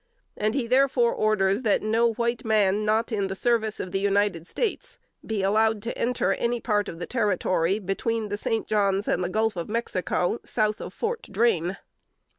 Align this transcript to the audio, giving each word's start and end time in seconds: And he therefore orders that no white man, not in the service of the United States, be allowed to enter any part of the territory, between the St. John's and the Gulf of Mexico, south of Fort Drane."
And 0.35 0.55
he 0.55 0.65
therefore 0.65 1.13
orders 1.13 1.61
that 1.61 1.83
no 1.83 2.13
white 2.13 2.43
man, 2.43 2.83
not 2.85 3.11
in 3.11 3.27
the 3.27 3.35
service 3.35 3.79
of 3.79 3.91
the 3.91 3.99
United 3.99 4.47
States, 4.47 4.97
be 5.23 5.43
allowed 5.43 5.83
to 5.83 5.95
enter 5.95 6.33
any 6.33 6.59
part 6.59 6.89
of 6.89 6.97
the 6.97 7.05
territory, 7.05 7.77
between 7.77 8.29
the 8.29 8.37
St. 8.39 8.65
John's 8.65 9.07
and 9.07 9.23
the 9.23 9.29
Gulf 9.29 9.55
of 9.55 9.69
Mexico, 9.69 10.39
south 10.43 10.81
of 10.81 10.91
Fort 10.91 11.27
Drane." 11.29 11.77